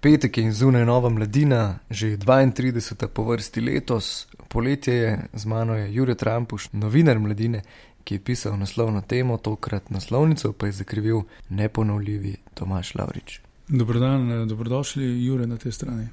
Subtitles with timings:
[0.00, 3.06] Petek je zunaj nova mladina, že 32.
[3.06, 7.62] po vrsti letos, poletje je, z mano je Jurek Trampuš, novinar mladine,
[8.04, 13.40] ki je pisal naslovno temo, tokrat naslovnico pa je zakrivil neponovljivi Tomaš Lavrič.
[13.68, 16.08] Dobrodan, dobrodošli, Jure, na tej strani.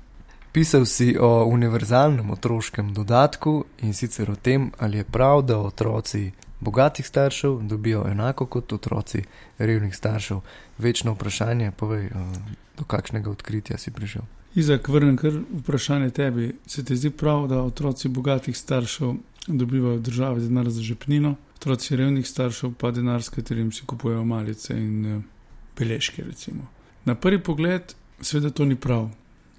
[0.51, 6.31] Pisal si o univerzalnem otroškem dodatku in sicer o tem, ali je prav, da otroci
[6.59, 9.23] bogatih staršev dobijo enako kot otroci
[9.57, 10.39] revnih staršev.
[10.77, 12.11] Večno vprašanje, povej, eh,
[12.77, 14.21] do kakšnega odkritja si prišel.
[14.55, 16.55] Izak, vrnem kar vprašanje tebi.
[16.65, 19.13] Se ti zdi prav, da otroci bogatih staršev
[19.47, 24.77] dobivajo države denar za žepnino, otroci revnih staršev pa denar, s katerim si kupujejo malice
[24.77, 25.21] in eh,
[25.77, 26.23] beležke?
[26.23, 26.67] Recimo.
[27.05, 29.09] Na prvi pogled, seveda to ni prav.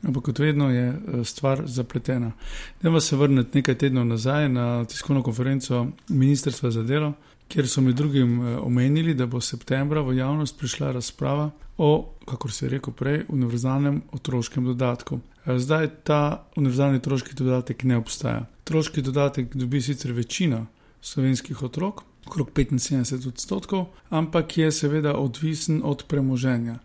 [0.03, 2.33] Ampak kot vedno je eh, stvar zapletena.
[2.81, 7.13] Dneva se vrniti nekaj tednov nazaj na tiskovno konferenco Ministrstva za delo,
[7.49, 12.49] kjer so med drugim eh, omenili, da bo septembra v javnost prišla razprava o, kako
[12.49, 15.21] se je rekel prej, univerzalnem otroškem dodatku.
[15.47, 18.47] Eh, zdaj ta univerzalni otroški dodatek ne obstaja.
[18.63, 20.67] Otroški dodatek dobi sicer večina
[21.01, 26.79] slovenskih otrok, okrog 75 odstotkov, ampak je seveda odvisen od premoženja.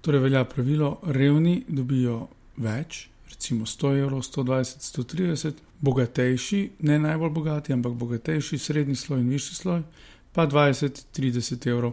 [0.00, 7.72] Torej velja pravilo, revni dobijo več, recimo 100 evrov, 120, 130, bogatejši, ne najbolj bogati,
[7.72, 9.82] ampak bogatejši, srednji sloj in višji sloj,
[10.32, 11.92] pa 20, 30 evrov,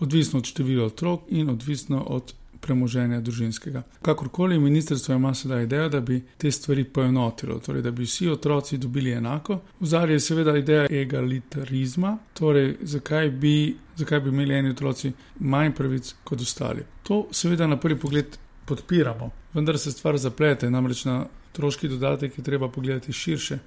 [0.00, 3.82] odvisno od števila otrok in odvisno od premoženja družinskega.
[4.02, 8.78] Kakorkoli, ministrstvo ima sedaj idejo, da bi te stvari poenotilo, torej da bi vsi otroci
[8.78, 9.60] dobili enako.
[9.80, 15.72] V zadnji je seveda ideja egalitarizma, torej zakaj bi, zakaj bi imeli eni otroci manj
[15.72, 16.84] pravic kot ostali.
[17.02, 19.30] To seveda na prvi pogled podpiramo.
[19.54, 23.58] Vendar se stvar zaplete, namreč na otroški dodatek je treba pogledati širše,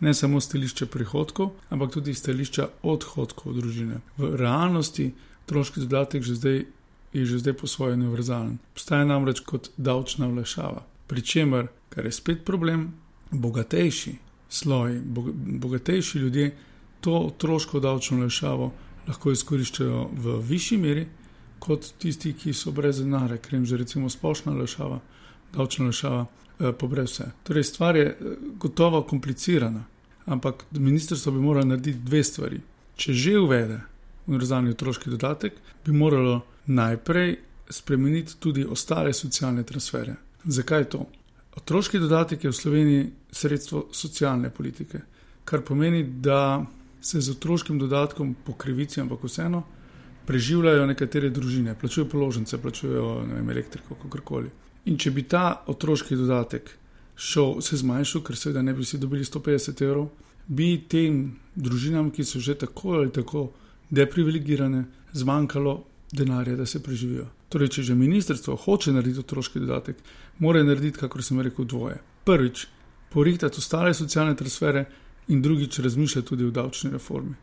[0.00, 4.00] ne samo stališče prihodkov, ampak tudi stališča odhodkov družine.
[4.18, 5.12] V realnosti
[5.46, 6.64] otroški dodatek že zdaj,
[7.12, 8.58] je že zdaj po svoje univerzalen.
[8.74, 10.84] Obstaja namreč kot davčna vlašava.
[11.06, 12.92] Pričemer, kar je spet problem,
[13.30, 14.16] bogatejši
[14.48, 15.00] sloj,
[15.62, 16.56] bogatejši ljudje
[17.00, 18.72] to otroško davčno vlašavo
[19.08, 21.06] lahko izkoriščajo v višji meri
[21.58, 25.00] kot tisti, ki so brez denarja, ker jim že recimo splošna lešava,
[25.52, 26.26] davčna lešava,
[26.60, 27.30] eh, pobre vse.
[27.42, 29.84] Torej, stvar je eh, gotovo komplicirana,
[30.26, 32.60] ampak ministrstvo bi moralo narediti dve stvari.
[32.96, 33.80] Če že uvede
[34.26, 35.52] univerzalni otroški dodatek,
[35.84, 37.36] bi moralo najprej
[37.70, 40.14] spremeniti tudi ostale socialne transfere.
[40.44, 41.06] Zakaj to?
[41.56, 45.00] Otroški dodatek je v Sloveniji sredstvo socialne politike,
[45.44, 46.64] kar pomeni, da
[47.00, 49.62] se z otroškim dodatkom po krivici, ampak vseeno,
[50.28, 54.50] preživljajo nekatere družine, plačujejo položnice, plačujejo vem, elektriko, kakorkoli.
[54.88, 56.70] In če bi ta otroški dodatek
[57.16, 60.10] šel, se zmanjšal, ker seveda ne bi vsi dobili 150 evrov,
[60.48, 61.22] bi tem
[61.56, 63.48] družinam, ki so že tako ali tako
[63.90, 64.84] deprivilegirane,
[65.16, 65.74] zmanjkalo
[66.12, 67.26] denarja, da se preživijo.
[67.48, 69.96] Torej, če že ministrstvo hoče narediti otroški dodatek,
[70.44, 71.96] mora narediti, kako sem rekel, dvoje.
[72.28, 72.66] Prvič,
[73.12, 74.84] porihtati ostale socialne transfere,
[75.28, 77.34] in drugič, razmišljati tudi o davčni reformi.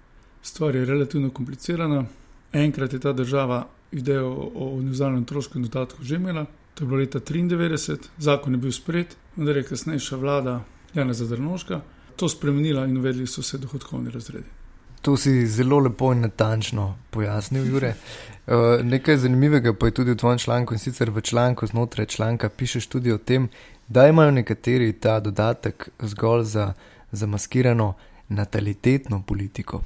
[0.41, 2.05] Stvar je relativno komplicirana,
[2.55, 7.19] Enkrat je ta država idejo o univerzalnem otroškem dodatku že imela, to je bilo leta
[7.19, 11.81] 1993, zakon je bil sprejet, vendar je kasnejša vlada Jana Zadrnoška
[12.15, 14.47] to spremenila in uvedli so se dohodkovni razredi.
[15.01, 17.93] To si zelo lepo in natančno pojasnil, Jure.
[18.47, 22.49] Uh, nekaj zanimivega pa je tudi v tvojem članku in sicer v članku znotraj članka
[22.49, 23.49] pišeš tudi o tem,
[23.87, 26.73] da imajo nekateri ta dodatek zgolj za
[27.11, 27.93] zamaskirano
[28.29, 29.81] natalitetno politiko.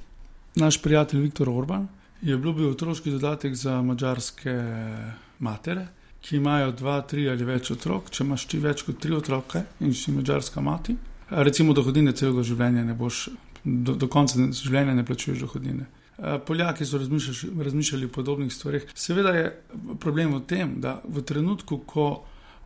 [0.56, 1.88] Naš prijatelj Viktor Orban,
[2.22, 4.56] je bil otroški dodatek za mačarske
[5.40, 5.88] matere,
[6.22, 8.10] ki imajo dva, tri ali več otrok.
[8.12, 10.96] Če imaš ti več kot tri otroke in si mačarska mati,
[11.30, 13.30] recimo dohodine celega življenja ne boš,
[13.64, 15.88] do, do konca življenja ne plačuješ dohodine.
[16.46, 18.90] Poljaki so razmišljali, razmišljali o podobnih stvarih.
[18.96, 19.46] Seveda je
[20.04, 22.10] problem v tem, da v trenutku, ko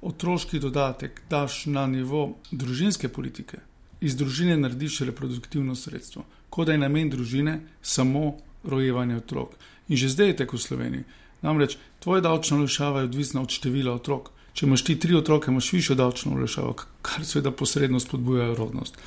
[0.01, 3.61] otroški dodatek daš na nivo družinske politike,
[4.01, 8.33] iz družine narediš reproduktivno sredstvo, kot da je namen družine samo
[8.63, 9.56] rojevanje otrok.
[9.88, 11.03] In že zdaj je tako v Sloveniji.
[11.41, 14.31] Namreč tvoja davčna olajšava je odvisna od števila otrok.
[14.53, 19.00] Če imaš ti tri otroke, imaš višjo davčno olajšavo, kar seveda posredno spodbuja rodnost.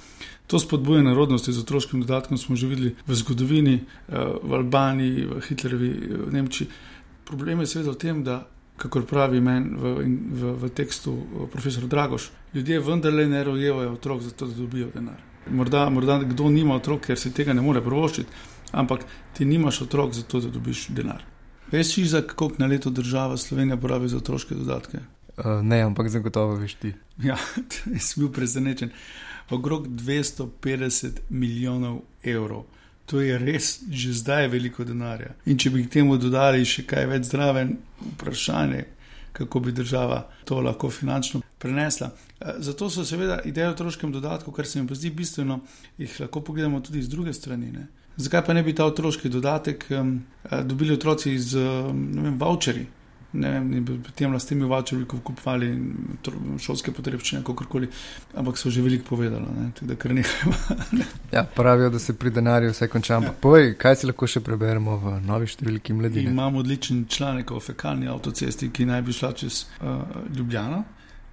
[0.46, 5.40] To spodbujanje rodnosti z otroškim dodatkom smo že videli v zgodovini, eh, v Albaniji, v
[5.48, 6.68] Hitlerjevi, eh, v Nemčiji.
[7.24, 9.94] Problem je seveda v tem, da, kako pravi meni v,
[10.30, 15.22] v, v tekstu eh, profesor Dragoš, ljudje vendarle ne rojevajo otrok zato, da dobijo denar.
[15.50, 18.30] Morda, morda kdo nima otrok, ker si tega ne more provoščiti
[18.72, 19.04] ampak
[19.34, 21.24] ti nimaš otrok za to, da dobiš denar.
[21.72, 24.98] Veš, za koliko na leto država Slovenija porabi za otroške dodatke?
[25.36, 26.92] Uh, ne, ampak zagotovo veš ti.
[27.22, 27.36] Ja,
[28.06, 28.90] sem bil presenečen.
[29.50, 32.64] Okrog 250 milijonov evrov.
[33.06, 35.34] To je res že zdaj veliko denarja.
[35.46, 37.76] In če bi k temu dodali še kaj več zdraven,
[38.16, 38.84] vprašanje,
[39.36, 42.10] kako bi država to lahko finančno prenesla.
[42.58, 45.60] Zato so seveda ideje o otroškem dodatku, kar se mi pa zdi bistveno,
[45.98, 47.70] jih lahko pogledamo tudi z druge strani.
[47.72, 47.86] Ne.
[48.16, 50.18] Zakaj pa ne bi ta otroški dodatek um,
[50.64, 51.60] dobili otroci z
[52.38, 52.86] voucherji?
[53.36, 54.68] ne vem, tem lastnimi
[55.08, 55.68] ko kupovali
[56.62, 57.88] šolske potrebščine, kakorkoli,
[58.34, 60.52] ampak so že veliko povedali, ne, tudi kar nekaj.
[60.92, 61.04] Ne.
[61.36, 63.20] Ja, pravijo, da se pri denarju vse konča.
[63.22, 63.32] Ja.
[63.40, 66.30] Povej, kaj si lahko še preberemo v novi številki mladine?
[66.30, 70.04] Imamo odličen članek o fekalni avtocesti, ki naj bi šla čez uh,
[70.36, 70.84] Ljubljano.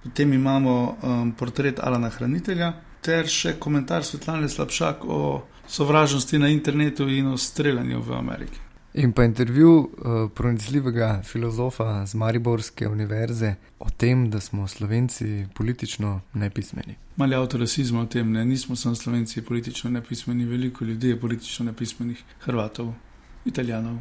[0.04, 2.74] Potem imamo um, portret Alana Hranitelja
[3.04, 8.60] ter še komentar Svetlane Slabšak o sovražnosti na internetu in o streljanju v Ameriki.
[8.94, 9.88] In pa intervju uh,
[10.34, 16.94] pronicljivega filozofa z Mariborske univerze o tem, da smo slovenci politično nepismeni.
[17.16, 21.66] Mali avtor rasizma o tem, ne, nismo samo slovenci politično nepismeni, veliko ljudi je politično
[21.66, 22.92] nepismenih, Hrvatov,
[23.44, 23.98] Italijanov,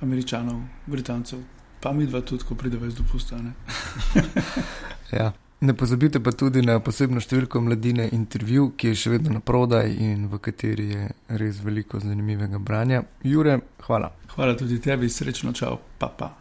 [0.00, 1.38] Američanov, Britancev,
[1.80, 3.38] pa mi dva tudi, ko prideva iz dopusta.
[5.18, 5.32] ja.
[5.62, 9.94] Ne pozabite pa tudi na posebno številko mladine intervju, ki je še vedno na prodaj
[9.94, 11.06] in v kateri je
[11.38, 13.04] res veliko zanimivega branja.
[13.22, 14.10] Jure, hvala.
[14.34, 16.32] Hvala tudi tebi, srečno, čau, pa pa.